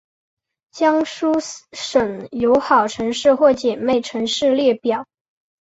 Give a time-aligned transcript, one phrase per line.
[0.71, 1.33] 江苏
[1.73, 5.05] 省友好城市或姐妹城市列表